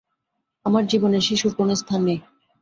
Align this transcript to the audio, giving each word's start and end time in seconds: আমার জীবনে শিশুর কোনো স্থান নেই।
আমার 0.65 0.83
জীবনে 0.87 1.19
শিশুর 1.21 1.53
কোনো 1.55 1.73
স্থান 1.75 2.01
নেই। 2.03 2.19